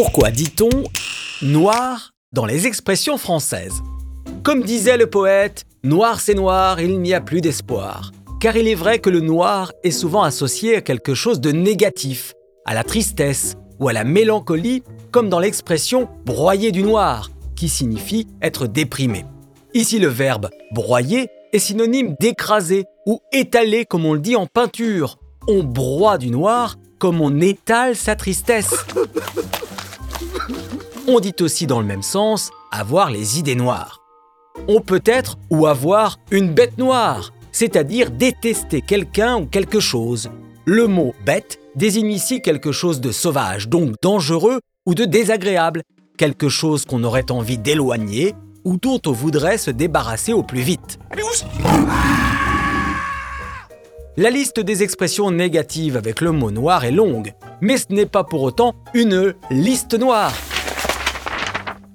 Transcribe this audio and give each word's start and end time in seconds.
Pourquoi 0.00 0.30
dit-on 0.30 0.84
noir 1.42 2.12
dans 2.32 2.46
les 2.46 2.68
expressions 2.68 3.18
françaises? 3.18 3.82
Comme 4.44 4.62
disait 4.62 4.96
le 4.96 5.10
poète, 5.10 5.64
noir 5.82 6.20
c'est 6.20 6.36
noir, 6.36 6.80
il 6.80 7.00
n'y 7.00 7.14
a 7.14 7.20
plus 7.20 7.40
d'espoir. 7.40 8.12
Car 8.40 8.56
il 8.56 8.68
est 8.68 8.76
vrai 8.76 9.00
que 9.00 9.10
le 9.10 9.18
noir 9.18 9.72
est 9.82 9.90
souvent 9.90 10.22
associé 10.22 10.76
à 10.76 10.82
quelque 10.82 11.14
chose 11.14 11.40
de 11.40 11.50
négatif, 11.50 12.34
à 12.64 12.74
la 12.74 12.84
tristesse 12.84 13.56
ou 13.80 13.88
à 13.88 13.92
la 13.92 14.04
mélancolie, 14.04 14.84
comme 15.10 15.28
dans 15.28 15.40
l'expression 15.40 16.08
broyer 16.24 16.70
du 16.70 16.84
noir, 16.84 17.30
qui 17.56 17.68
signifie 17.68 18.28
être 18.40 18.68
déprimé. 18.68 19.24
Ici, 19.74 19.98
le 19.98 20.06
verbe 20.06 20.48
broyer 20.70 21.28
est 21.52 21.58
synonyme 21.58 22.14
d'écraser 22.20 22.84
ou 23.04 23.18
étaler 23.32 23.84
comme 23.84 24.06
on 24.06 24.14
le 24.14 24.20
dit 24.20 24.36
en 24.36 24.46
peinture. 24.46 25.18
On 25.48 25.64
broie 25.64 26.18
du 26.18 26.30
noir 26.30 26.76
comme 27.00 27.20
on 27.20 27.40
étale 27.40 27.96
sa 27.96 28.14
tristesse. 28.14 28.74
On 31.10 31.20
dit 31.20 31.34
aussi 31.40 31.66
dans 31.66 31.80
le 31.80 31.86
même 31.86 32.02
sens 32.02 32.50
avoir 32.70 33.10
les 33.10 33.38
idées 33.38 33.54
noires. 33.54 34.02
On 34.68 34.82
peut 34.82 35.00
être 35.06 35.38
ou 35.48 35.66
avoir 35.66 36.18
une 36.30 36.52
bête 36.52 36.76
noire, 36.76 37.32
c'est-à-dire 37.50 38.10
détester 38.10 38.82
quelqu'un 38.82 39.38
ou 39.38 39.46
quelque 39.46 39.80
chose. 39.80 40.28
Le 40.66 40.86
mot 40.86 41.14
bête 41.24 41.60
désigne 41.76 42.12
ici 42.12 42.42
quelque 42.42 42.72
chose 42.72 43.00
de 43.00 43.10
sauvage, 43.10 43.70
donc 43.70 43.94
dangereux 44.02 44.60
ou 44.84 44.94
de 44.94 45.06
désagréable, 45.06 45.82
quelque 46.18 46.50
chose 46.50 46.84
qu'on 46.84 47.02
aurait 47.04 47.30
envie 47.30 47.56
d'éloigner 47.56 48.34
ou 48.64 48.76
dont 48.76 49.00
on 49.06 49.12
voudrait 49.12 49.56
se 49.56 49.70
débarrasser 49.70 50.34
au 50.34 50.42
plus 50.42 50.60
vite. 50.60 50.98
La 54.18 54.28
liste 54.28 54.60
des 54.60 54.82
expressions 54.82 55.30
négatives 55.30 55.96
avec 55.96 56.20
le 56.20 56.32
mot 56.32 56.50
noir 56.50 56.84
est 56.84 56.90
longue, 56.90 57.32
mais 57.62 57.78
ce 57.78 57.86
n'est 57.88 58.04
pas 58.04 58.24
pour 58.24 58.42
autant 58.42 58.74
une 58.92 59.32
liste 59.50 59.98
noire. 59.98 60.34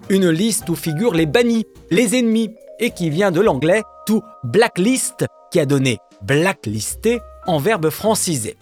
Une 0.09 0.29
liste 0.29 0.69
où 0.69 0.75
figurent 0.75 1.13
les 1.13 1.25
bannis, 1.25 1.65
les 1.89 2.17
ennemis, 2.17 2.49
et 2.79 2.91
qui 2.91 3.09
vient 3.09 3.31
de 3.31 3.39
l'anglais 3.39 3.83
to 4.05 4.23
blacklist, 4.43 5.25
qui 5.51 5.59
a 5.59 5.65
donné 5.65 5.99
blacklister 6.21 7.19
en 7.47 7.57
verbe 7.57 7.89
francisé. 7.89 8.57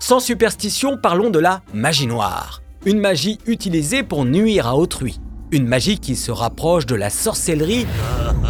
Sans 0.00 0.20
superstition, 0.20 0.98
parlons 1.00 1.30
de 1.30 1.38
la 1.38 1.60
magie 1.72 2.06
noire, 2.06 2.62
une 2.84 2.98
magie 2.98 3.38
utilisée 3.46 4.02
pour 4.02 4.24
nuire 4.24 4.66
à 4.66 4.76
autrui, 4.76 5.20
une 5.52 5.66
magie 5.66 5.98
qui 5.98 6.16
se 6.16 6.32
rapproche 6.32 6.86
de 6.86 6.96
la 6.96 7.10
sorcellerie 7.10 7.86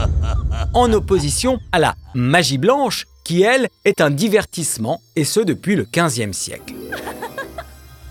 en 0.75 0.93
opposition 0.93 1.59
à 1.73 1.79
la 1.79 1.95
magie 2.15 2.59
blanche 2.59 3.05
qui, 3.25 3.43
elle, 3.43 3.69
est 3.85 4.01
un 4.01 4.11
divertissement, 4.11 5.01
et 5.17 5.25
ce 5.25 5.41
depuis 5.41 5.77
le 5.77 5.85
XVe 5.85 6.33
siècle. 6.33 6.75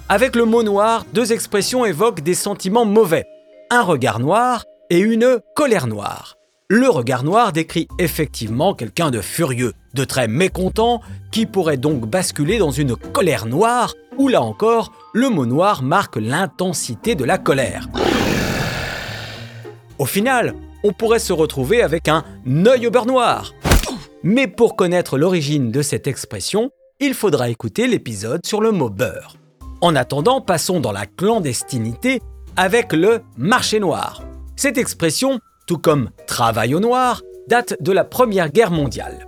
Avec 0.08 0.36
le 0.36 0.46
mot 0.46 0.64
noir, 0.64 1.06
deux 1.14 1.34
expressions 1.34 1.86
évoquent 1.86 2.22
des 2.22 2.36
sentiments 2.36 2.86
mauvais, 2.86 3.26
un 3.72 3.84
regard 3.84 4.20
noir 4.20 4.66
et 4.90 5.00
une 5.00 5.40
colère 5.56 5.88
noire. 5.88 6.36
Le 6.70 6.90
regard 6.90 7.24
noir 7.24 7.54
décrit 7.54 7.88
effectivement 8.00 8.74
quelqu'un 8.74 9.12
de 9.12 9.22
furieux, 9.22 9.72
de 9.94 10.04
très 10.04 10.28
mécontent, 10.28 11.02
qui 11.32 11.46
pourrait 11.46 11.78
donc 11.78 12.06
basculer 12.06 12.58
dans 12.58 12.72
une 12.72 12.98
colère 12.98 13.46
noire, 13.46 13.94
où 14.18 14.28
là 14.28 14.42
encore, 14.42 14.92
le 15.14 15.30
mot 15.30 15.46
noir 15.46 15.84
marque 15.84 16.18
l'intensité 16.18 17.16
de 17.16 17.24
la 17.24 17.38
colère. 17.38 17.88
Au 19.98 20.06
final, 20.06 20.54
on 20.84 20.92
pourrait 20.92 21.20
se 21.20 21.32
retrouver 21.32 21.82
avec 21.82 22.10
un 22.10 22.26
œil 22.66 22.88
au 22.88 22.92
beurre 22.92 23.06
noir. 23.06 23.54
Mais 24.22 24.48
pour 24.48 24.76
connaître 24.76 25.18
l'origine 25.18 25.72
de 25.72 25.82
cette 25.82 26.08
expression, 26.08 26.72
il 27.00 27.14
faudra 27.14 27.50
écouter 27.50 27.88
l'épisode 27.88 28.46
sur 28.46 28.60
le 28.60 28.72
mot 28.72 28.90
beurre. 28.90 29.38
En 29.80 29.96
attendant, 29.96 30.42
passons 30.42 30.82
dans 30.82 30.92
la 30.92 31.06
clandestinité 31.06 32.22
avec 32.58 32.94
le 32.94 33.22
marché 33.38 33.80
noir. 33.80 34.22
Cette 34.56 34.78
expression, 34.78 35.40
tout 35.68 35.78
comme 35.78 36.10
travail 36.28 36.76
au 36.76 36.80
noir, 36.80 37.22
date 37.48 37.76
de 37.82 37.92
la 37.92 38.04
Première 38.04 38.52
Guerre 38.52 38.72
mondiale. 38.72 39.28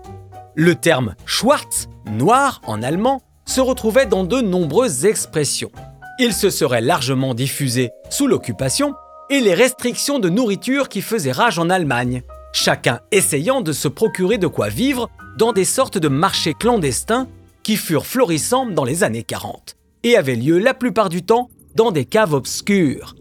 Le 0.55 0.75
terme 0.75 1.15
Schwarz, 1.25 1.87
noir 2.11 2.61
en 2.67 2.83
allemand, 2.83 3.21
se 3.45 3.61
retrouvait 3.61 4.05
dans 4.05 4.23
de 4.23 4.41
nombreuses 4.41 5.05
expressions. 5.05 5.71
Il 6.19 6.33
se 6.33 6.49
serait 6.49 6.81
largement 6.81 7.33
diffusé 7.33 7.91
sous 8.09 8.27
l'occupation 8.27 8.93
et 9.29 9.39
les 9.39 9.53
restrictions 9.53 10.19
de 10.19 10.29
nourriture 10.29 10.89
qui 10.89 11.01
faisaient 11.01 11.31
rage 11.31 11.57
en 11.57 11.69
Allemagne, 11.69 12.21
chacun 12.53 12.99
essayant 13.11 13.61
de 13.61 13.73
se 13.73 13.87
procurer 13.87 14.37
de 14.37 14.47
quoi 14.47 14.69
vivre 14.69 15.09
dans 15.37 15.53
des 15.53 15.65
sortes 15.65 15.97
de 15.97 16.07
marchés 16.07 16.53
clandestins 16.53 17.27
qui 17.63 17.77
furent 17.77 18.05
florissants 18.05 18.67
dans 18.67 18.83
les 18.83 19.03
années 19.03 19.23
40 19.23 19.75
et 20.03 20.17
avaient 20.17 20.35
lieu 20.35 20.59
la 20.59 20.73
plupart 20.73 21.09
du 21.09 21.23
temps 21.23 21.49
dans 21.75 21.91
des 21.91 22.05
caves 22.05 22.33
obscures. 22.33 23.15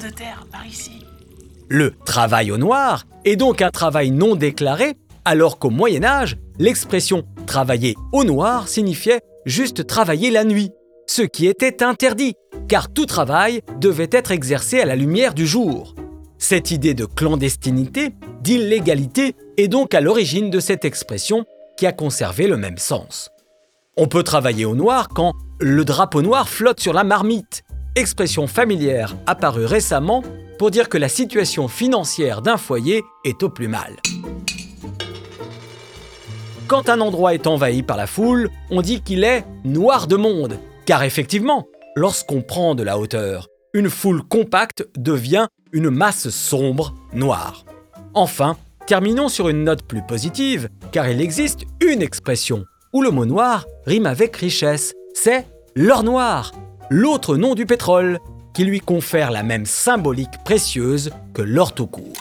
de 0.00 0.08
terre, 0.08 0.46
par 0.50 0.66
ici. 0.66 1.04
Le 1.68 1.92
travail 2.04 2.50
au 2.50 2.56
noir 2.56 3.04
est 3.24 3.36
donc 3.36 3.62
un 3.62 3.70
travail 3.70 4.10
non 4.10 4.34
déclaré, 4.34 4.94
alors 5.24 5.58
qu'au 5.58 5.70
Moyen 5.70 6.04
Âge, 6.04 6.38
l'expression 6.58 7.24
travailler 7.46 7.96
au 8.12 8.24
noir 8.24 8.68
signifiait 8.68 9.20
juste 9.44 9.86
travailler 9.86 10.30
la 10.30 10.44
nuit, 10.44 10.70
ce 11.06 11.22
qui 11.22 11.46
était 11.46 11.82
interdit, 11.82 12.34
car 12.68 12.92
tout 12.92 13.06
travail 13.06 13.60
devait 13.78 14.08
être 14.10 14.30
exercé 14.30 14.80
à 14.80 14.86
la 14.86 14.96
lumière 14.96 15.34
du 15.34 15.46
jour. 15.46 15.94
Cette 16.38 16.70
idée 16.70 16.94
de 16.94 17.04
clandestinité, 17.04 18.10
d'illégalité, 18.40 19.34
est 19.58 19.68
donc 19.68 19.94
à 19.94 20.00
l'origine 20.00 20.50
de 20.50 20.60
cette 20.60 20.84
expression 20.84 21.44
qui 21.76 21.86
a 21.86 21.92
conservé 21.92 22.46
le 22.46 22.56
même 22.56 22.78
sens. 22.78 23.30
On 23.96 24.06
peut 24.06 24.22
travailler 24.22 24.64
au 24.64 24.76
noir 24.76 25.08
quand 25.08 25.34
le 25.60 25.84
drapeau 25.84 26.22
noir 26.22 26.48
flotte 26.48 26.80
sur 26.80 26.92
la 26.92 27.04
marmite, 27.04 27.64
expression 27.96 28.46
familière 28.46 29.16
apparue 29.26 29.64
récemment 29.64 30.22
pour 30.58 30.70
dire 30.70 30.88
que 30.88 30.96
la 30.96 31.08
situation 31.08 31.66
financière 31.66 32.40
d'un 32.40 32.56
foyer 32.56 33.02
est 33.24 33.42
au 33.42 33.48
plus 33.48 33.66
mal. 33.66 33.96
Quand 36.68 36.88
un 36.88 37.00
endroit 37.00 37.34
est 37.34 37.48
envahi 37.48 37.82
par 37.82 37.96
la 37.96 38.06
foule, 38.06 38.48
on 38.70 38.80
dit 38.80 39.02
qu'il 39.02 39.24
est 39.24 39.44
noir 39.64 40.06
de 40.06 40.16
monde, 40.16 40.58
car 40.86 41.02
effectivement, 41.02 41.66
lorsqu'on 41.96 42.42
prend 42.42 42.76
de 42.76 42.84
la 42.84 42.96
hauteur, 42.96 43.48
une 43.74 43.90
foule 43.90 44.22
compacte 44.22 44.86
devient 44.96 45.48
une 45.72 45.90
masse 45.90 46.28
sombre, 46.30 46.94
noire. 47.12 47.64
Enfin, 48.14 48.56
terminons 48.86 49.28
sur 49.28 49.48
une 49.48 49.64
note 49.64 49.82
plus 49.82 50.02
positive, 50.02 50.68
car 50.92 51.08
il 51.08 51.20
existe 51.20 51.64
une 51.80 52.02
expression 52.02 52.64
où 52.92 53.02
le 53.02 53.10
mot 53.10 53.26
noir 53.26 53.66
rime 53.86 54.06
avec 54.06 54.36
richesse, 54.36 54.94
c'est 55.14 55.46
l'or 55.74 56.02
noir, 56.02 56.52
l'autre 56.90 57.36
nom 57.36 57.54
du 57.54 57.66
pétrole, 57.66 58.18
qui 58.54 58.64
lui 58.64 58.80
confère 58.80 59.30
la 59.30 59.42
même 59.42 59.66
symbolique 59.66 60.42
précieuse 60.44 61.10
que 61.34 61.42
l'or 61.42 61.72
tout 61.74 61.86
court. 61.86 62.12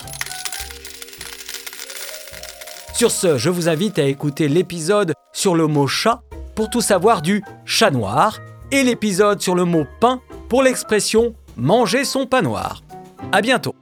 Sur 2.93 3.11
ce, 3.11 3.37
je 3.37 3.49
vous 3.49 3.69
invite 3.69 3.97
à 3.97 4.03
écouter 4.03 4.47
l'épisode 4.47 5.13
sur 5.31 5.55
le 5.55 5.67
mot 5.67 5.87
chat 5.87 6.21
pour 6.53 6.69
tout 6.69 6.81
savoir 6.81 7.21
du 7.21 7.43
chat 7.65 7.91
noir 7.91 8.39
et 8.71 8.83
l'épisode 8.83 9.41
sur 9.41 9.55
le 9.55 9.63
mot 9.63 9.85
pain 9.99 10.21
pour 10.49 10.63
l'expression 10.63 11.33
manger 11.55 12.03
son 12.03 12.25
pain 12.25 12.41
noir. 12.41 12.81
À 13.31 13.41
bientôt! 13.41 13.78